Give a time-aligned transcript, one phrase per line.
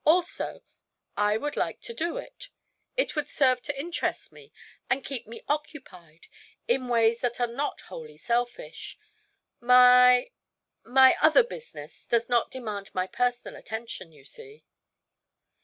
[0.03, 0.63] Also
[1.15, 2.49] I would like to do it.
[2.97, 4.51] It would serve to interest me
[4.89, 6.25] and keep me occupied
[6.67, 8.97] in ways that are not wholly selfish.
[9.59, 10.31] My
[10.83, 14.65] my other business does not demand my personal attention, you see."